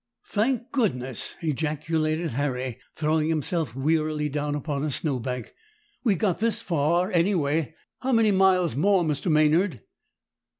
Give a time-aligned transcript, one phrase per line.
[0.25, 5.53] "Thank goodness!" ejaculated Harry, throwing himself wearily down upon a snow bank,
[6.03, 7.75] "we've got thus far anyway.
[7.99, 9.31] How many miles more, Mr.
[9.31, 9.81] Maynard?"